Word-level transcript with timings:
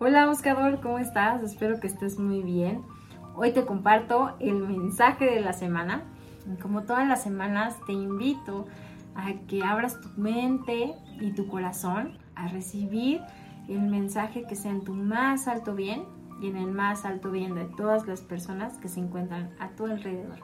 Hola 0.00 0.26
buscador, 0.26 0.80
¿cómo 0.80 0.98
estás? 0.98 1.40
Espero 1.44 1.78
que 1.78 1.86
estés 1.86 2.18
muy 2.18 2.42
bien. 2.42 2.82
Hoy 3.36 3.52
te 3.52 3.64
comparto 3.64 4.34
el 4.40 4.56
mensaje 4.56 5.24
de 5.24 5.40
la 5.40 5.52
semana. 5.52 6.02
Como 6.60 6.82
todas 6.82 7.06
las 7.06 7.22
semanas, 7.22 7.76
te 7.86 7.92
invito 7.92 8.66
a 9.14 9.34
que 9.46 9.62
abras 9.62 10.00
tu 10.00 10.08
mente 10.20 10.96
y 11.20 11.30
tu 11.30 11.46
corazón 11.46 12.18
a 12.34 12.48
recibir 12.48 13.20
el 13.68 13.82
mensaje 13.82 14.42
que 14.48 14.56
sea 14.56 14.72
en 14.72 14.82
tu 14.82 14.94
más 14.94 15.46
alto 15.46 15.76
bien 15.76 16.02
y 16.42 16.48
en 16.48 16.56
el 16.56 16.72
más 16.72 17.04
alto 17.04 17.30
bien 17.30 17.54
de 17.54 17.64
todas 17.64 18.04
las 18.08 18.20
personas 18.20 18.76
que 18.78 18.88
se 18.88 18.98
encuentran 18.98 19.54
a 19.60 19.68
tu 19.76 19.86
alrededor. 19.86 20.40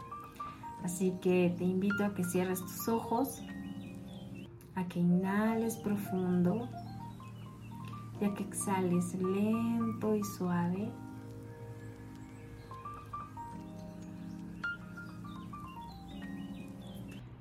Así 0.85 1.19
que 1.21 1.53
te 1.59 1.64
invito 1.64 2.05
a 2.05 2.14
que 2.14 2.23
cierres 2.23 2.61
tus 2.61 2.89
ojos, 2.89 3.43
a 4.77 4.87
que 4.87 5.01
inhales 5.01 5.77
profundo 5.77 6.69
y 8.21 8.25
a 8.25 8.34
que 8.34 8.43
exhales 8.43 9.14
lento 9.14 10.14
y 10.14 10.23
suave. 10.23 10.93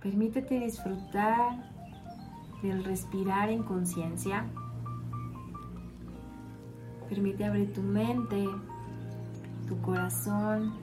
Permítete 0.02 0.60
disfrutar 0.60 1.70
del 2.62 2.84
respirar 2.86 3.50
en 3.50 3.64
conciencia. 3.64 4.46
Permite 7.10 7.44
abrir 7.44 7.74
tu 7.74 7.82
mente, 7.82 8.48
tu 9.68 9.82
corazón. 9.82 10.74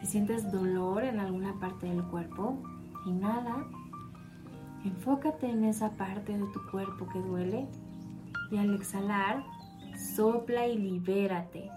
Si 0.00 0.06
sientes 0.06 0.52
dolor 0.52 1.04
en 1.04 1.18
alguna 1.18 1.58
parte 1.58 1.86
del 1.86 2.02
cuerpo, 2.04 2.58
inhala. 3.06 3.66
Enfócate 4.84 5.50
en 5.50 5.64
esa 5.64 5.90
parte 5.92 6.36
de 6.36 6.46
tu 6.52 6.60
cuerpo 6.70 7.08
que 7.08 7.18
duele 7.18 7.66
y 8.50 8.58
al 8.58 8.74
exhalar, 8.74 9.42
sopla 10.14 10.66
y 10.66 10.78
libérate. 10.78 11.70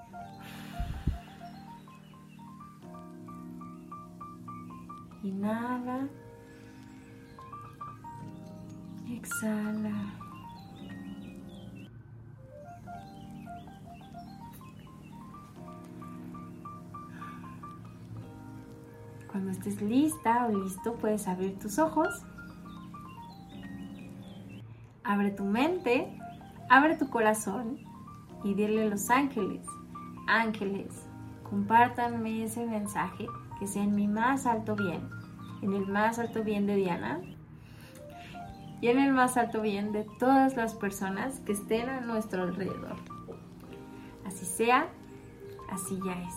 Inhala. 5.24 6.08
Exhala. 9.10 10.14
Cuando 19.32 19.52
estés 19.52 19.82
lista 19.82 20.48
o 20.48 20.64
listo, 20.64 20.96
puedes 20.96 21.28
abrir 21.28 21.58
tus 21.58 21.80
ojos. 21.80 22.26
Abre 25.08 25.32
tu 25.32 25.46
mente, 25.46 26.06
abre 26.70 26.98
tu 26.98 27.10
corazón 27.10 27.80
y 28.44 28.54
dile 28.56 28.84
a 28.84 28.90
los 28.90 29.10
ángeles, 29.10 29.66
ángeles, 30.28 31.08
compártanme 31.50 32.44
ese 32.44 32.66
mensaje 32.66 33.26
que 33.58 33.68
sea 33.68 33.84
en 33.84 33.96
mi 33.96 34.06
más 34.10 34.46
alto 34.46 34.76
bien, 34.76 35.08
en 35.62 35.72
el 35.72 35.88
más 35.88 36.20
alto 36.20 36.44
bien 36.44 36.68
de 36.68 36.76
Diana 36.76 37.22
y 38.82 38.90
en 38.90 39.00
el 39.00 39.14
más 39.14 39.38
alto 39.38 39.62
bien 39.62 39.94
de 39.94 40.06
todas 40.20 40.58
las 40.58 40.76
personas 40.76 41.40
que 41.40 41.54
estén 41.54 41.88
a 41.88 42.02
nuestro 42.02 42.44
alrededor. 42.44 42.98
Así 44.26 44.46
sea, 44.46 44.90
así 45.72 45.98
ya 46.06 46.22
es. 46.22 46.36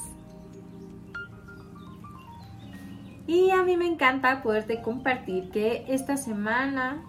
Y 3.27 3.51
a 3.51 3.65
mí 3.65 3.77
me 3.77 3.89
encanta 3.89 4.43
poderte 4.43 4.81
compartir 4.81 5.51
que 5.51 5.85
esta 5.89 6.17
semana 6.17 7.03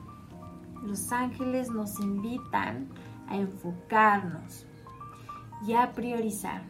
los 0.83 1.11
ángeles 1.11 1.69
nos 1.69 1.99
invitan 1.99 2.87
a 3.27 3.37
enfocarnos 3.37 4.65
y 5.65 5.73
a 5.73 5.91
priorizar. 5.93 6.63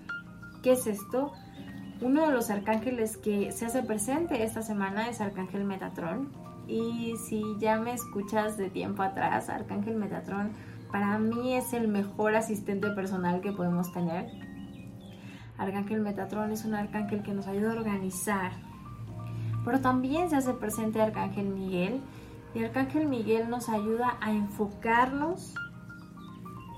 ¿Qué 0.61 0.73
es 0.73 0.87
esto? 0.87 1.31
Uno 2.01 2.25
de 2.25 2.33
los 2.33 2.49
arcángeles 2.49 3.17
que 3.17 3.51
se 3.51 3.65
hace 3.65 3.83
presente 3.83 4.43
esta 4.43 4.61
semana 4.61 5.07
es 5.09 5.21
Arcángel 5.21 5.63
Metatron. 5.63 6.29
Y 6.67 7.15
si 7.27 7.43
ya 7.59 7.79
me 7.79 7.93
escuchas 7.93 8.57
de 8.57 8.69
tiempo 8.69 9.03
atrás, 9.03 9.49
Arcángel 9.49 9.97
Metatron 9.97 10.51
para 10.91 11.17
mí 11.19 11.55
es 11.55 11.73
el 11.73 11.87
mejor 11.87 12.35
asistente 12.35 12.89
personal 12.89 13.39
que 13.41 13.53
podemos 13.53 13.91
tener. 13.93 14.27
Arcángel 15.57 16.01
Metatron 16.01 16.51
es 16.51 16.65
un 16.65 16.73
arcángel 16.73 17.23
que 17.23 17.33
nos 17.33 17.47
ayuda 17.47 17.71
a 17.71 17.75
organizar. 17.75 18.51
Pero 19.63 19.79
también 19.79 20.29
se 20.29 20.35
hace 20.35 20.53
presente 20.53 21.01
Arcángel 21.01 21.47
Miguel. 21.47 22.01
Y 22.53 22.63
Arcángel 22.63 23.07
Miguel 23.07 23.49
nos 23.49 23.69
ayuda 23.69 24.17
a 24.21 24.31
enfocarnos 24.31 25.53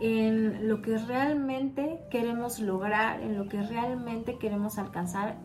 en 0.02 0.68
lo 0.68 0.82
que 0.82 0.98
realmente 0.98 2.02
queremos 2.12 2.60
lograr, 2.60 3.22
en 3.22 3.38
lo 3.38 3.48
que 3.48 3.62
realmente 3.62 4.38
queremos 4.38 4.78
alcanzar, 4.78 5.38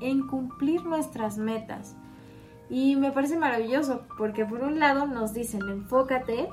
en 0.00 0.26
cumplir 0.26 0.84
nuestras 0.84 1.38
metas. 1.38 1.96
Y 2.68 2.96
me 2.96 3.10
parece 3.10 3.36
maravilloso 3.38 4.06
porque 4.18 4.44
por 4.44 4.62
un 4.62 4.78
lado 4.78 5.06
nos 5.06 5.32
dicen 5.32 5.62
enfócate 5.68 6.48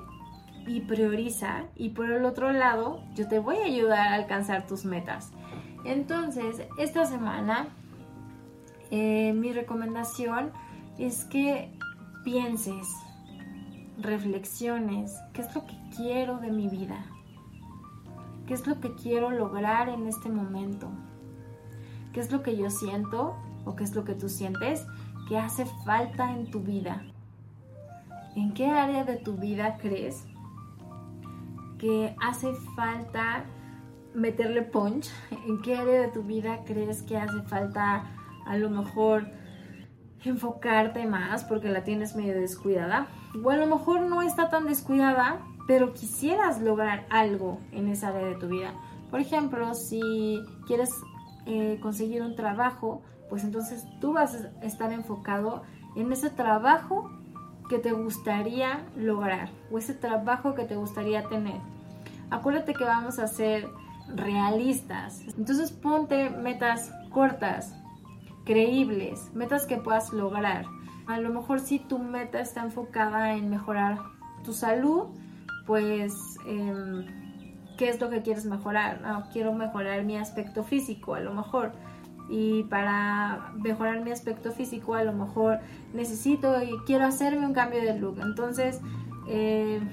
y 0.67 0.81
prioriza 0.81 1.63
y 1.75 1.89
por 1.89 2.11
el 2.11 2.25
otro 2.25 2.51
lado 2.51 3.01
yo 3.15 3.27
te 3.27 3.39
voy 3.39 3.57
a 3.57 3.65
ayudar 3.65 4.07
a 4.07 4.15
alcanzar 4.15 4.67
tus 4.67 4.85
metas. 4.85 5.31
Entonces, 5.85 6.61
esta 6.77 7.05
semana 7.05 7.69
eh, 8.91 9.33
mi 9.33 9.53
recomendación 9.53 10.51
es 10.97 11.25
que 11.25 11.71
pienses, 12.23 12.87
reflexiones, 14.01 15.15
qué 15.33 15.41
es 15.41 15.53
lo 15.55 15.65
que 15.65 15.77
quiero 15.95 16.39
de 16.39 16.51
mi 16.51 16.67
vida, 16.67 17.05
¿Qué 18.49 18.55
es 18.55 18.65
lo 18.65 18.79
que 18.81 18.95
quiero 18.95 19.29
lograr 19.29 19.89
en 19.89 20.07
este 20.07 20.27
momento? 20.27 20.89
¿Qué 22.11 22.19
es 22.19 22.31
lo 22.31 22.41
que 22.41 22.57
yo 22.57 22.71
siento 22.71 23.35
o 23.63 23.75
qué 23.75 23.83
es 23.83 23.93
lo 23.93 24.05
que 24.05 24.15
tú 24.15 24.27
sientes 24.27 24.87
que 25.27 25.37
hace 25.37 25.67
falta 25.85 26.33
en 26.33 26.49
tu 26.49 26.61
vida? 26.61 27.03
¿En 28.35 28.55
qué 28.55 28.71
área 28.71 29.03
de 29.03 29.17
tu 29.17 29.37
vida 29.37 29.77
crees 29.77 30.25
que 31.77 32.15
hace 32.19 32.51
falta 32.75 33.45
meterle 34.15 34.63
punch? 34.63 35.11
¿En 35.47 35.61
qué 35.61 35.75
área 35.75 36.01
de 36.01 36.07
tu 36.07 36.23
vida 36.23 36.63
crees 36.65 37.03
que 37.03 37.17
hace 37.17 37.43
falta 37.43 38.07
a 38.47 38.57
lo 38.57 38.71
mejor 38.71 39.27
enfocarte 40.23 41.05
más 41.05 41.43
porque 41.43 41.69
la 41.69 41.83
tienes 41.83 42.15
medio 42.15 42.33
descuidada? 42.33 43.09
O 43.43 43.49
a 43.49 43.57
lo 43.57 43.67
mejor 43.67 44.01
no 44.01 44.21
está 44.21 44.49
tan 44.49 44.65
descuidada, 44.65 45.39
pero 45.67 45.93
quisieras 45.93 46.61
lograr 46.61 47.05
algo 47.09 47.59
en 47.71 47.87
esa 47.87 48.09
área 48.09 48.25
de 48.25 48.35
tu 48.35 48.47
vida. 48.47 48.73
Por 49.11 49.19
ejemplo, 49.19 49.73
si 49.73 50.39
quieres 50.67 50.89
eh, 51.45 51.79
conseguir 51.81 52.21
un 52.21 52.35
trabajo, 52.35 53.01
pues 53.29 53.43
entonces 53.43 53.85
tú 54.01 54.13
vas 54.13 54.35
a 54.35 54.65
estar 54.65 54.91
enfocado 54.91 55.63
en 55.95 56.11
ese 56.11 56.29
trabajo 56.29 57.09
que 57.69 57.77
te 57.77 57.91
gustaría 57.91 58.83
lograr 58.97 59.49
o 59.71 59.77
ese 59.77 59.93
trabajo 59.93 60.55
que 60.55 60.65
te 60.65 60.75
gustaría 60.75 61.23
tener. 61.29 61.61
Acuérdate 62.31 62.73
que 62.73 62.83
vamos 62.83 63.19
a 63.19 63.27
ser 63.27 63.67
realistas. 64.15 65.21
Entonces 65.37 65.71
ponte 65.71 66.29
metas 66.29 66.91
cortas, 67.11 67.75
creíbles, 68.45 69.31
metas 69.33 69.65
que 69.65 69.77
puedas 69.77 70.11
lograr. 70.11 70.65
A 71.09 71.19
lo 71.19 71.31
mejor 71.31 71.59
si 71.59 71.79
tu 71.79 71.97
meta 71.97 72.39
está 72.39 72.61
enfocada 72.61 73.33
en 73.33 73.49
mejorar 73.49 73.97
tu 74.43 74.53
salud, 74.53 75.07
pues, 75.65 76.13
em, 76.45 77.03
¿qué 77.79 77.89
es 77.89 77.99
lo 77.99 78.11
que 78.11 78.21
quieres 78.21 78.45
mejorar? 78.45 79.01
quiero 79.33 79.51
mejorar 79.51 80.03
mi 80.03 80.17
aspecto 80.17 80.63
físico, 80.63 81.15
a 81.15 81.19
lo 81.19 81.33
mejor. 81.33 81.71
Y 82.29 82.61
para 82.65 83.53
mejorar 83.55 84.01
mi 84.01 84.11
aspecto 84.11 84.51
físico, 84.51 84.93
a 84.93 85.03
lo 85.03 85.13
mejor 85.13 85.61
necesito 85.95 86.61
y 86.61 86.77
quiero 86.85 87.07
hacerme 87.07 87.47
un 87.47 87.53
cambio 87.53 87.81
de 87.81 87.97
look. 87.97 88.19
Entonces, 88.21 88.79
em, 89.27 89.89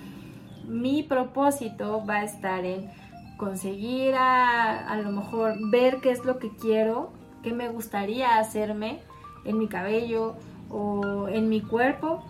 mi 0.68 1.02
propósito 1.02 2.04
va 2.04 2.16
a 2.16 2.24
estar 2.24 2.62
en 2.66 2.90
conseguir 3.38 4.14
a, 4.16 4.86
a 4.86 4.98
lo 4.98 5.12
mejor 5.12 5.54
ver 5.70 6.00
qué 6.02 6.10
es 6.10 6.26
lo 6.26 6.38
que 6.38 6.50
quiero, 6.56 7.10
qué 7.42 7.54
me 7.54 7.70
gustaría 7.70 8.38
hacerme 8.38 9.00
en 9.46 9.56
mi 9.58 9.66
cabello 9.66 10.36
o 10.70 11.28
en 11.28 11.48
mi 11.48 11.60
cuerpo. 11.60 12.24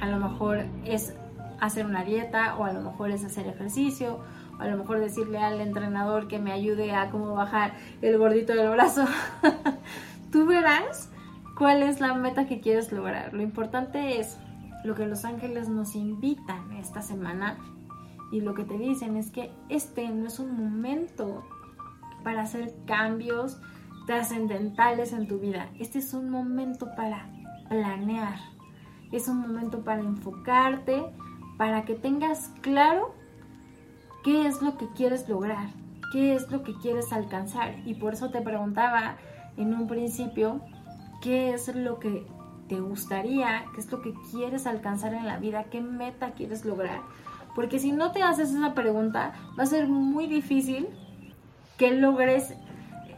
A 0.00 0.06
lo 0.08 0.18
mejor 0.18 0.64
es 0.84 1.14
hacer 1.60 1.86
una 1.86 2.04
dieta 2.04 2.56
o 2.56 2.64
a 2.64 2.72
lo 2.72 2.80
mejor 2.80 3.10
es 3.10 3.24
hacer 3.24 3.46
ejercicio 3.46 4.20
o 4.58 4.62
a 4.62 4.66
lo 4.66 4.76
mejor 4.76 5.00
decirle 5.00 5.38
al 5.38 5.60
entrenador 5.60 6.28
que 6.28 6.38
me 6.38 6.52
ayude 6.52 6.94
a 6.94 7.10
cómo 7.10 7.34
bajar 7.34 7.74
el 8.02 8.18
gordito 8.18 8.54
del 8.54 8.70
brazo. 8.70 9.04
Tú 10.32 10.46
verás 10.46 11.10
cuál 11.56 11.82
es 11.82 12.00
la 12.00 12.14
meta 12.14 12.46
que 12.46 12.60
quieres 12.60 12.92
lograr. 12.92 13.32
Lo 13.32 13.42
importante 13.42 14.20
es 14.20 14.38
lo 14.84 14.94
que 14.94 15.06
los 15.06 15.24
ángeles 15.24 15.68
nos 15.68 15.94
invitan 15.94 16.72
esta 16.72 17.02
semana 17.02 17.58
y 18.32 18.40
lo 18.40 18.54
que 18.54 18.64
te 18.64 18.76
dicen 18.78 19.16
es 19.16 19.30
que 19.30 19.50
este 19.68 20.08
no 20.08 20.26
es 20.26 20.38
un 20.38 20.56
momento 20.56 21.44
para 22.22 22.42
hacer 22.42 22.74
cambios 22.86 23.58
trascendentales 24.06 25.12
en 25.12 25.26
tu 25.26 25.38
vida. 25.38 25.70
Este 25.78 25.98
es 25.98 26.12
un 26.14 26.30
momento 26.30 26.88
para 26.96 27.28
planear. 27.68 28.38
Es 29.12 29.28
un 29.28 29.40
momento 29.40 29.80
para 29.80 30.02
enfocarte, 30.02 31.04
para 31.56 31.84
que 31.84 31.94
tengas 31.94 32.50
claro 32.60 33.14
qué 34.24 34.46
es 34.46 34.60
lo 34.62 34.76
que 34.76 34.88
quieres 34.88 35.28
lograr, 35.28 35.68
qué 36.12 36.34
es 36.34 36.50
lo 36.50 36.62
que 36.62 36.74
quieres 36.74 37.12
alcanzar. 37.12 37.76
Y 37.84 37.94
por 37.94 38.14
eso 38.14 38.30
te 38.30 38.40
preguntaba 38.40 39.16
en 39.56 39.74
un 39.74 39.86
principio, 39.86 40.60
¿qué 41.22 41.54
es 41.54 41.74
lo 41.74 41.98
que 41.98 42.26
te 42.68 42.80
gustaría? 42.80 43.64
¿Qué 43.74 43.80
es 43.80 43.90
lo 43.90 44.02
que 44.02 44.12
quieres 44.30 44.66
alcanzar 44.66 45.14
en 45.14 45.26
la 45.26 45.38
vida? 45.38 45.64
¿Qué 45.64 45.80
meta 45.80 46.32
quieres 46.32 46.64
lograr? 46.64 47.00
Porque 47.54 47.78
si 47.78 47.92
no 47.92 48.12
te 48.12 48.22
haces 48.22 48.52
esa 48.52 48.74
pregunta, 48.74 49.32
va 49.58 49.62
a 49.62 49.66
ser 49.66 49.88
muy 49.88 50.26
difícil 50.26 50.88
que 51.78 51.92
logres 51.92 52.54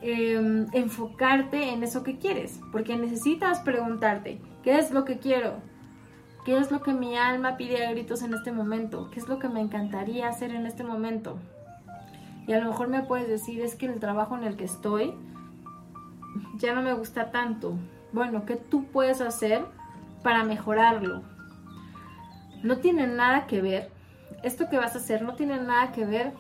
em, 0.03 0.67
enfocarte 0.73 1.71
en 1.71 1.83
eso 1.83 2.03
que 2.03 2.19
quieres. 2.19 2.61
Porque 2.73 2.97
necesitas 2.97 3.61
preguntarte, 3.61 4.41
¿qué 4.63 4.79
es 4.79 4.91
lo 4.91 5.05
que 5.05 5.19
quiero? 5.19 5.55
¿Qué 6.45 6.57
es 6.57 6.71
lo 6.71 6.83
que 6.83 6.95
mi 6.95 7.17
alma 7.17 7.57
pide 7.57 7.87
a 7.87 7.91
gritos 7.91 8.23
en 8.23 8.35
este 8.35 8.53
momento? 8.53 9.11
¿Qué 9.11 9.21
es 9.21 9.29
lo 9.29 9.39
que 9.39 9.49
me 9.49 9.61
encantaría 9.61 10.29
hacer 10.29 10.51
en 10.51 10.67
este 10.67 10.85
momento? 10.85 11.39
Y 12.47 12.53
a 12.55 12.61
lo 12.61 12.71
mejor 12.71 12.89
me 12.89 13.03
puedes 13.03 13.29
decir, 13.29 13.61
es 13.61 13.75
que 13.75 13.87
el 13.87 14.01
trabajo 14.01 14.37
en 14.37 14.45
el 14.45 14.57
que 14.57 14.65
estoy 14.65 15.15
ya 16.57 16.75
no 16.75 16.83
me 16.83 16.95
gusta 16.95 17.31
tanto. 17.31 17.75
Bueno, 18.13 18.47
¿qué 18.47 18.57
tú 18.57 18.87
puedes 18.87 19.21
hacer 19.21 19.67
para 20.23 20.45
mejorarlo? 20.45 21.23
No 22.63 22.79
tiene 22.79 23.07
nada 23.07 23.47
que 23.47 23.61
ver, 23.61 23.91
esto 24.43 24.69
que 24.69 24.79
vas 24.79 24.95
a 24.95 24.99
hacer 24.99 25.23
no 25.23 25.35
tiene 25.35 25.59
nada 25.59 25.93
que 25.93 26.05
ver 26.05 26.33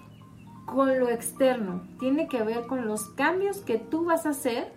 con 0.72 0.98
lo 0.98 1.08
externo, 1.08 1.82
tiene 1.98 2.28
que 2.28 2.42
ver 2.42 2.66
con 2.66 2.86
los 2.86 3.08
cambios 3.10 3.58
que 3.58 3.78
tú 3.78 4.04
vas 4.04 4.26
a 4.26 4.30
hacer 4.30 4.72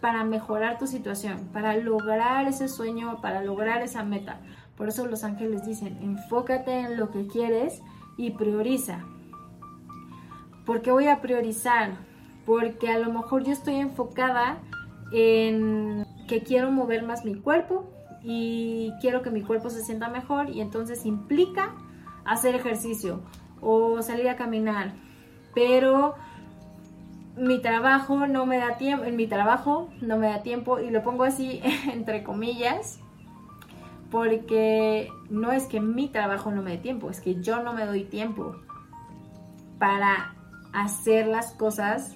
para 0.00 0.24
mejorar 0.24 0.78
tu 0.78 0.86
situación, 0.86 1.48
para 1.52 1.76
lograr 1.76 2.46
ese 2.46 2.68
sueño, 2.68 3.20
para 3.20 3.42
lograr 3.42 3.82
esa 3.82 4.04
meta. 4.04 4.40
Por 4.76 4.88
eso 4.88 5.06
los 5.06 5.24
ángeles 5.24 5.66
dicen, 5.66 5.98
enfócate 6.02 6.80
en 6.80 6.96
lo 6.96 7.10
que 7.10 7.26
quieres 7.26 7.82
y 8.16 8.30
prioriza. 8.30 9.04
¿Por 10.64 10.82
qué 10.82 10.92
voy 10.92 11.08
a 11.08 11.20
priorizar? 11.20 11.92
Porque 12.46 12.90
a 12.90 12.98
lo 12.98 13.12
mejor 13.12 13.44
yo 13.44 13.52
estoy 13.52 13.76
enfocada 13.76 14.58
en 15.12 16.06
que 16.28 16.42
quiero 16.42 16.70
mover 16.70 17.02
más 17.02 17.24
mi 17.24 17.34
cuerpo 17.34 17.90
y 18.22 18.92
quiero 19.00 19.22
que 19.22 19.30
mi 19.30 19.42
cuerpo 19.42 19.70
se 19.70 19.82
sienta 19.82 20.08
mejor 20.08 20.50
y 20.50 20.60
entonces 20.60 21.06
implica 21.06 21.74
hacer 22.24 22.54
ejercicio 22.54 23.22
o 23.60 24.02
salir 24.02 24.28
a 24.28 24.36
caminar. 24.36 25.07
Pero 25.54 26.14
mi 27.36 27.60
trabajo 27.60 28.26
no 28.26 28.46
me 28.46 28.58
da 28.58 28.76
tiempo, 28.76 29.04
en 29.04 29.16
mi 29.16 29.26
trabajo 29.26 29.88
no 30.00 30.18
me 30.18 30.28
da 30.28 30.42
tiempo 30.42 30.80
y 30.80 30.90
lo 30.90 31.02
pongo 31.02 31.24
así 31.24 31.60
entre 31.92 32.22
comillas 32.22 33.00
porque 34.10 35.10
no 35.28 35.52
es 35.52 35.66
que 35.66 35.80
mi 35.80 36.08
trabajo 36.08 36.50
no 36.50 36.62
me 36.62 36.72
dé 36.72 36.78
tiempo, 36.78 37.10
es 37.10 37.20
que 37.20 37.40
yo 37.42 37.62
no 37.62 37.74
me 37.74 37.84
doy 37.84 38.04
tiempo 38.04 38.56
para 39.78 40.34
hacer 40.72 41.26
las 41.26 41.52
cosas 41.52 42.14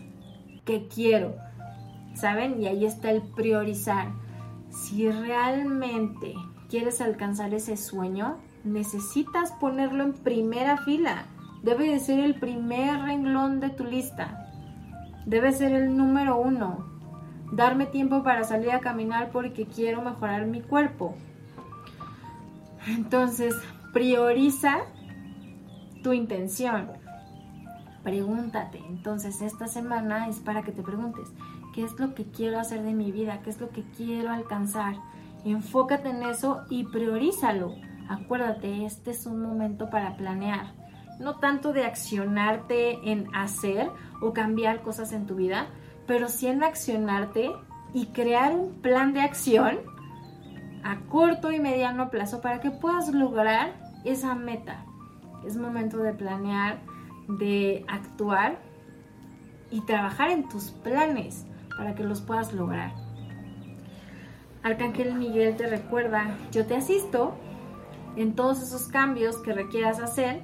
que 0.64 0.88
quiero, 0.88 1.37
¿saben? 2.14 2.61
Y 2.61 2.67
ahí 2.67 2.87
está 2.87 3.11
el 3.11 3.23
priorizar. 3.23 4.08
Si 4.70 5.11
realmente 5.11 6.34
quieres 6.69 7.00
alcanzar 7.00 7.52
ese 7.52 7.76
sueño, 7.76 8.38
necesitas 8.64 9.52
ponerlo 9.52 10.02
en 10.02 10.14
primera 10.14 10.79
fila. 10.79 11.26
Debe 11.62 11.91
de 11.91 12.00
ser 12.00 12.20
el 12.20 12.35
primer 12.35 13.00
renglón 13.03 13.61
de 13.61 13.70
tu 13.70 13.85
lista 13.85 14.43
debe 15.26 15.53
ser 15.53 15.73
el 15.73 15.97
número 15.97 16.41
uno. 16.41 16.87
Darme 17.53 17.87
tiempo 17.87 18.23
para 18.23 18.44
salir 18.44 18.70
a 18.73 18.81
caminar 18.81 19.31
porque 19.31 19.67
quiero 19.67 20.03
mejorar 20.03 20.47
mi 20.47 20.62
cuerpo. 20.62 21.14
Entonces, 22.87 23.55
prioriza 23.93 24.79
tu 26.03 26.12
intención. 26.12 26.91
Pregúntate. 28.03 28.79
Entonces, 28.88 29.43
esta 29.43 29.69
semana 29.69 30.29
es 30.29 30.41
para 30.41 30.62
que 30.62 30.73
te 30.73 30.82
preguntes, 30.82 31.29
¿qué 31.75 31.85
es 31.85 31.99
lo 32.00 32.15
que 32.15 32.25
quiero 32.25 32.58
hacer 32.58 32.82
de 32.82 32.94
mi 32.94 33.12
vida? 33.12 33.41
¿Qué 33.43 33.50
es 33.50 33.61
lo 33.61 33.69
que 33.69 33.85
quiero 33.97 34.31
alcanzar? 34.31 34.97
Enfócate 35.44 36.08
en 36.11 36.23
eso 36.23 36.62
y 36.70 36.85
priorízalo. 36.85 37.75
Acuérdate, 38.08 38.85
este 38.85 39.12
es 39.12 39.26
un 39.26 39.43
momento 39.43 39.88
para 39.91 40.17
planear 40.17 40.81
no 41.22 41.36
tanto 41.36 41.72
de 41.72 41.84
accionarte 41.84 42.98
en 43.10 43.34
hacer 43.34 43.88
o 44.20 44.32
cambiar 44.32 44.82
cosas 44.82 45.12
en 45.12 45.26
tu 45.26 45.36
vida, 45.36 45.69
pero 46.06 46.28
sí 46.28 46.48
en 46.48 46.62
accionarte 46.64 47.50
y 47.94 48.06
crear 48.06 48.52
un 48.52 48.74
plan 48.82 49.12
de 49.12 49.20
acción 49.20 49.78
a 50.82 50.98
corto 51.08 51.52
y 51.52 51.60
mediano 51.60 52.10
plazo 52.10 52.40
para 52.40 52.60
que 52.60 52.70
puedas 52.70 53.12
lograr 53.14 53.72
esa 54.04 54.34
meta. 54.34 54.84
Es 55.46 55.56
momento 55.56 55.98
de 55.98 56.12
planear, 56.12 56.80
de 57.28 57.84
actuar 57.88 58.58
y 59.70 59.80
trabajar 59.82 60.30
en 60.30 60.48
tus 60.48 60.70
planes 60.70 61.46
para 61.76 61.94
que 61.94 62.02
los 62.02 62.20
puedas 62.20 62.52
lograr. 62.52 62.92
Arcángel 64.64 65.14
Miguel 65.14 65.56
te 65.56 65.69
recuerda, 65.69 66.36
yo 66.50 66.66
te 66.66 66.76
asisto 66.76 67.34
en 68.16 68.34
todos 68.34 68.62
esos 68.62 68.88
cambios 68.88 69.38
que 69.38 69.52
requieras 69.52 70.00
hacer 70.00 70.42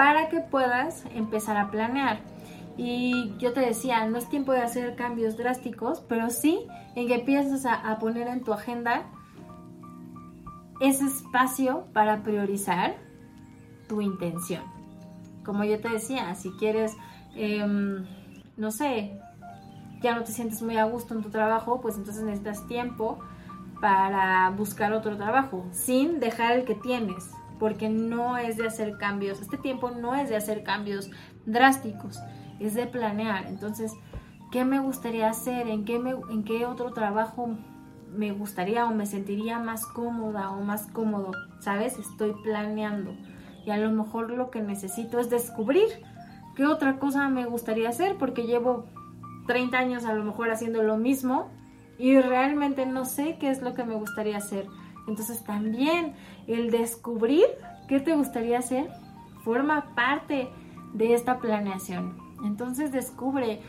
para 0.00 0.30
que 0.30 0.40
puedas 0.40 1.04
empezar 1.14 1.58
a 1.58 1.70
planear. 1.70 2.20
Y 2.78 3.36
yo 3.36 3.52
te 3.52 3.60
decía, 3.60 4.06
no 4.06 4.16
es 4.16 4.30
tiempo 4.30 4.52
de 4.52 4.62
hacer 4.62 4.96
cambios 4.96 5.36
drásticos, 5.36 6.00
pero 6.08 6.30
sí 6.30 6.66
en 6.94 7.06
que 7.06 7.16
empieces 7.16 7.66
a, 7.66 7.98
poner 7.98 8.26
en 8.26 8.42
tu 8.42 8.54
agenda 8.54 9.02
ese 10.80 11.04
espacio 11.04 11.84
para 11.92 12.22
priorizar 12.22 12.96
tu 13.90 14.00
intención. 14.00 14.62
Como 15.44 15.64
yo 15.64 15.78
te 15.82 15.90
decía, 15.90 16.34
si 16.34 16.50
quieres, 16.52 16.96
em, 17.34 18.06
no 18.56 18.70
sé, 18.70 19.20
ya 20.00 20.14
no 20.14 20.24
te 20.24 20.32
sientes 20.32 20.62
muy 20.62 20.78
a 20.78 20.84
gusto 20.84 21.12
en 21.12 21.20
tu 21.20 21.28
trabajo, 21.28 21.82
pues 21.82 21.98
entonces 21.98 22.24
necesitas 22.24 22.66
tiempo 22.66 23.18
para 23.82 24.48
buscar 24.48 24.94
otro 24.94 25.18
trabajo, 25.18 25.66
sin 25.72 26.20
dejar 26.20 26.52
el 26.52 26.64
que 26.64 26.74
tienes 26.74 27.34
porque 27.60 27.90
no 27.90 28.38
es 28.38 28.56
de 28.56 28.66
hacer 28.66 28.96
cambios, 28.96 29.40
este 29.40 29.58
tiempo 29.58 29.90
no 29.90 30.14
es 30.16 30.30
de 30.30 30.36
hacer 30.36 30.64
cambios 30.64 31.10
drásticos, 31.44 32.18
es 32.58 32.74
de 32.74 32.86
planear. 32.86 33.46
Entonces, 33.46 33.92
¿qué 34.50 34.64
me 34.64 34.80
gustaría 34.80 35.28
hacer? 35.28 35.68
¿En 35.68 35.84
qué, 35.84 36.66
otro 36.66 36.92
trabajo 36.92 37.50
me 38.12 38.32
gustaría 38.32 38.86
o 38.86 38.94
me 38.94 39.06
sentiría 39.06 39.58
más 39.58 39.86
cómoda 39.86 40.50
o 40.50 40.62
más 40.62 40.86
cómodo? 40.86 41.32
¿Sabes? 41.60 41.98
Estoy 41.98 42.34
planeando. 42.42 43.14
Y 43.66 43.70
a 43.70 43.76
lo 43.76 43.90
mejor 43.90 44.30
lo 44.30 44.50
que 44.50 44.62
necesito 44.62 45.20
es 45.20 45.28
descubrir 45.28 45.86
qué 46.56 46.64
otra 46.64 46.98
cosa 46.98 47.28
me 47.28 47.44
gustaría 47.44 47.90
hacer, 47.90 48.16
porque 48.16 48.46
llevo 48.46 48.86
30 49.46 49.78
años 49.78 50.04
a 50.06 50.14
lo 50.14 50.24
mejor 50.24 50.50
haciendo 50.50 50.82
lo 50.82 50.96
mismo 50.96 51.50
y 51.98 52.18
realmente 52.18 52.86
no 52.86 53.04
sé 53.04 53.36
qué 53.38 53.50
es 53.50 53.60
lo 53.60 53.74
que 53.74 53.84
me 53.84 53.94
gustaría 53.94 54.38
hacer. 54.38 54.66
Entonces 55.08 55.42
también 55.44 56.14
el 56.46 56.70
descubrir 56.70 57.46
qué 57.88 58.00
te 58.00 58.14
gustaría 58.14 58.58
hacer 58.58 58.90
forma 59.44 59.94
parte 59.94 60.48
de 60.92 61.14
esta 61.14 61.38
planeación. 61.38 62.16
Entonces 62.44 62.92
descubre 62.92 63.60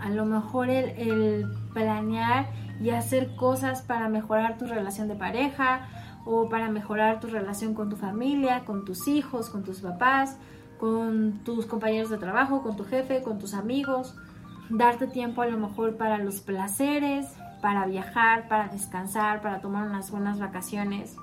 a 0.00 0.08
lo 0.08 0.24
mejor 0.24 0.70
el, 0.70 1.46
planear 1.72 2.48
y 2.80 2.90
hacer 2.90 3.36
cosas 3.36 3.82
para 3.82 4.08
mejorar 4.08 4.58
tu 4.58 4.66
relación 4.66 5.08
de 5.08 5.14
pareja 5.14 5.88
o 6.24 6.48
para 6.48 6.70
mejorar 6.70 7.20
tu 7.20 7.28
relación 7.28 7.74
con 7.74 7.90
tu 7.90 7.96
familia, 7.96 8.64
con 8.64 8.84
tus 8.84 9.06
hijos, 9.08 9.50
con 9.50 9.62
tus 9.62 9.80
papás, 9.80 10.36
con 10.78 11.40
tus 11.44 11.66
compañeros 11.66 12.10
de 12.10 12.18
trabajo, 12.18 12.62
con 12.62 12.76
tu 12.76 12.84
jefe, 12.84 13.22
con 13.22 13.38
tus 13.38 13.54
amigos. 13.54 14.16
Darte 14.70 15.06
tiempo 15.06 15.42
a 15.42 15.46
lo 15.46 15.58
mejor 15.58 15.96
para 15.96 16.18
los 16.18 16.40
placeres, 16.40 17.26
para 17.60 17.86
viajar, 17.86 18.48
para 18.48 18.68
descansar, 18.68 19.40
para 19.42 19.60
tomar 19.60 19.86
unas 19.86 20.10
buenas 20.10 20.38
vacaciones, 20.38 21.16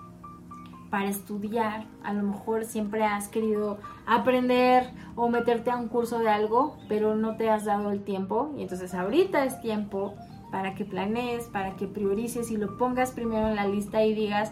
para 0.90 1.10
estudiar. 1.10 1.86
A 2.04 2.14
lo 2.14 2.24
mejor 2.24 2.66
siempre 2.66 3.04
has 3.04 3.28
querido 3.28 3.78
aprender 4.06 4.92
o 5.16 5.30
meterte 5.30 5.72
a 5.72 5.78
un 5.78 5.88
curso 5.88 6.20
de 6.20 6.30
algo, 6.30 6.78
pero 6.88 7.16
no 7.16 7.36
te 7.38 7.50
has 7.50 7.66
dado 7.66 7.92
el 7.92 8.04
tiempo. 8.04 8.54
Y 8.58 8.64
entonces 8.64 8.94
ahorita 8.94 9.46
es 9.46 9.60
tiempo 9.62 10.16
para 10.52 10.76
que 10.76 10.86
planees, 10.86 11.46
para 11.46 11.76
que 11.76 11.88
priorices 11.88 12.52
y 12.52 12.58
lo 12.58 12.78
pongas 12.78 13.12
primero 13.12 13.50
en 13.50 13.56
la 13.56 13.68
lista 13.68 14.04
y 14.04 14.14
digas, 14.14 14.52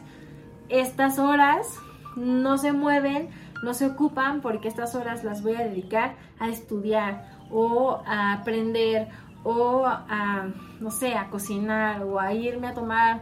estas 0.69 1.19
horas 1.19 1.79
no 2.15 2.57
se 2.57 2.71
mueven, 2.71 3.29
no 3.63 3.73
se 3.73 3.85
ocupan 3.85 4.41
porque 4.41 4.67
estas 4.67 4.95
horas 4.95 5.23
las 5.23 5.43
voy 5.43 5.55
a 5.55 5.63
dedicar 5.63 6.15
a 6.39 6.49
estudiar 6.49 7.29
o 7.51 8.01
a 8.05 8.33
aprender 8.33 9.09
o 9.45 9.85
a, 9.85 10.49
no 10.81 10.91
sé, 10.91 11.13
a 11.13 11.29
cocinar 11.29 12.03
o 12.03 12.19
a 12.19 12.33
irme 12.33 12.67
a 12.67 12.73
tomar 12.73 13.21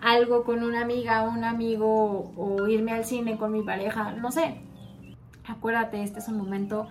algo 0.00 0.44
con 0.44 0.62
una 0.62 0.80
amiga 0.80 1.24
o 1.24 1.30
un 1.30 1.44
amigo 1.44 2.32
o 2.36 2.66
irme 2.68 2.92
al 2.92 3.04
cine 3.04 3.36
con 3.36 3.52
mi 3.52 3.62
pareja, 3.62 4.12
no 4.12 4.30
sé. 4.30 4.60
Acuérdate, 5.46 6.02
este 6.02 6.20
es 6.20 6.28
un 6.28 6.38
momento 6.38 6.86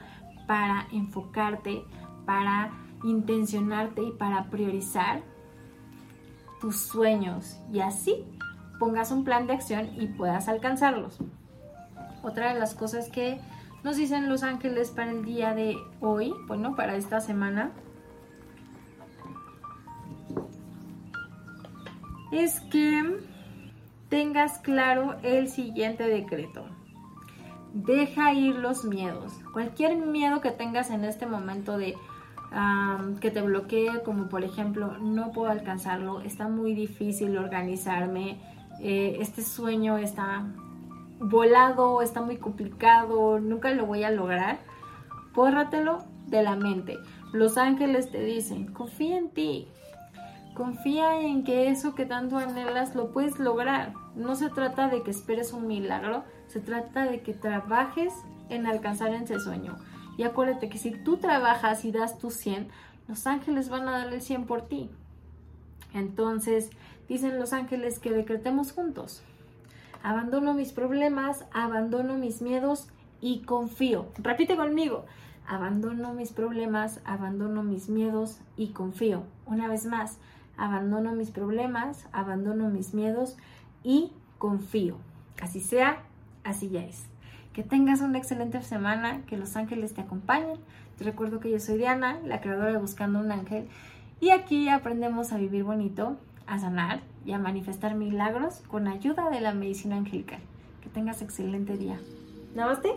para 0.47 0.87
enfocarte, 0.91 1.83
para 2.25 2.71
intencionarte 3.03 4.03
y 4.03 4.11
para 4.11 4.45
priorizar 4.45 5.21
tus 6.59 6.77
sueños 6.81 7.57
y 7.71 7.79
así 7.79 8.25
pongas 8.79 9.11
un 9.11 9.23
plan 9.23 9.47
de 9.47 9.53
acción 9.53 9.89
y 9.97 10.07
puedas 10.07 10.49
alcanzarlos. 10.49 11.19
Otra 12.21 12.53
de 12.53 12.59
las 12.59 12.75
cosas 12.75 13.09
que 13.09 13.39
nos 13.83 13.95
dicen 13.95 14.29
los 14.29 14.43
ángeles 14.43 14.91
para 14.91 15.11
el 15.11 15.23
día 15.23 15.53
de 15.53 15.77
hoy, 16.01 16.33
bueno, 16.47 16.75
para 16.75 16.95
esta 16.95 17.21
semana. 17.21 17.71
Es 22.33 22.59
que 22.61 23.19
tengas 24.09 24.57
claro 24.57 25.17
el 25.21 25.49
siguiente 25.49 26.07
decreto. 26.07 26.65
Deja 27.75 28.33
ir 28.33 28.55
los 28.55 28.85
miedos. 28.85 29.33
Cualquier 29.53 29.97
miedo 29.97 30.41
que 30.41 30.49
tengas 30.49 30.89
en 30.89 31.05
este 31.05 31.27
momento 31.27 31.77
de 31.77 31.95
que 33.21 33.29
te 33.29 33.41
bloquee, 33.41 34.01
como 34.03 34.29
por 34.29 34.43
ejemplo, 34.43 34.97
no 34.97 35.31
puedo 35.31 35.51
alcanzarlo, 35.51 36.21
está 36.21 36.47
muy 36.47 36.73
difícil 36.73 37.37
organizarme, 37.37 38.39
eh, 38.79 39.17
este 39.19 39.43
sueño 39.43 39.97
está 39.97 40.43
volado, 41.19 42.01
está 42.01 42.21
muy 42.21 42.37
complicado, 42.37 43.39
nunca 43.39 43.71
lo 43.71 43.85
voy 43.85 44.03
a 44.03 44.11
lograr, 44.11 44.59
pórratelo 45.33 46.03
de 46.27 46.41
la 46.41 46.55
mente. 46.55 46.97
Los 47.31 47.57
ángeles 47.57 48.11
te 48.11 48.23
dicen, 48.23 48.71
confía 48.73 49.17
en 49.17 49.29
ti, 49.29 49.67
confía 50.53 51.21
en 51.21 51.43
que 51.43 51.69
eso 51.69 51.95
que 51.95 52.05
tanto 52.05 52.37
anhelas 52.37 52.95
lo 52.95 53.11
puedes 53.11 53.39
lograr. 53.39 53.93
No 54.15 54.35
se 54.35 54.49
trata 54.49 54.87
de 54.87 55.03
que 55.03 55.11
esperes 55.11 55.53
un 55.53 55.67
milagro, 55.67 56.23
se 56.47 56.59
trata 56.59 57.05
de 57.05 57.21
que 57.21 57.33
trabajes 57.33 58.13
en 58.49 58.67
alcanzar 58.67 59.13
ese 59.13 59.39
sueño. 59.39 59.75
Y 60.17 60.23
acuérdate 60.23 60.69
que 60.69 60.77
si 60.77 60.91
tú 60.91 61.17
trabajas 61.17 61.85
y 61.85 61.91
das 61.91 62.17
tu 62.17 62.29
100, 62.29 62.67
los 63.07 63.25
ángeles 63.27 63.69
van 63.69 63.87
a 63.87 63.91
dar 63.91 64.13
el 64.13 64.21
100 64.21 64.45
por 64.45 64.67
ti. 64.67 64.89
Entonces, 65.93 66.69
dicen 67.07 67.39
los 67.39 67.53
ángeles 67.53 67.99
que 67.99 68.11
decretemos 68.11 68.71
juntos. 68.71 69.23
Abandono 70.03 70.53
mis 70.53 70.73
problemas, 70.73 71.45
abandono 71.53 72.15
mis 72.15 72.41
miedos 72.41 72.87
y 73.21 73.41
confío. 73.41 74.07
Repite 74.17 74.55
conmigo. 74.55 75.05
Abandono 75.47 76.13
mis 76.13 76.31
problemas, 76.31 76.99
abandono 77.05 77.63
mis 77.63 77.89
miedos 77.89 78.39
y 78.55 78.69
confío. 78.69 79.23
Una 79.45 79.67
vez 79.67 79.85
más, 79.85 80.17
abandono 80.57 81.13
mis 81.13 81.31
problemas, 81.31 82.07
abandono 82.11 82.69
mis 82.69 82.93
miedos 82.93 83.37
y 83.83 84.11
confío. 84.37 84.97
Así 85.41 85.59
sea, 85.59 86.03
así 86.43 86.69
ya 86.69 86.83
es. 86.83 87.05
Que 87.53 87.63
tengas 87.63 88.01
una 88.01 88.17
excelente 88.17 88.61
semana, 88.61 89.21
que 89.27 89.37
los 89.37 89.55
ángeles 89.55 89.93
te 89.93 90.01
acompañen. 90.01 90.57
Te 90.97 91.03
recuerdo 91.03 91.39
que 91.39 91.51
yo 91.51 91.59
soy 91.59 91.77
Diana, 91.77 92.19
la 92.25 92.41
creadora 92.41 92.71
de 92.71 92.77
Buscando 92.77 93.19
un 93.19 93.31
Ángel, 93.31 93.67
y 94.19 94.29
aquí 94.29 94.69
aprendemos 94.69 95.33
a 95.33 95.37
vivir 95.37 95.63
bonito, 95.63 96.17
a 96.47 96.59
sanar 96.59 97.01
y 97.25 97.33
a 97.33 97.39
manifestar 97.39 97.95
milagros 97.95 98.61
con 98.67 98.87
ayuda 98.87 99.29
de 99.29 99.41
la 99.41 99.53
medicina 99.53 99.97
angelical. 99.97 100.39
Que 100.81 100.89
tengas 100.89 101.21
excelente 101.21 101.77
día. 101.77 101.99
Namaste. 102.55 102.93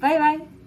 Bye 0.00 0.18
bye. 0.18 0.57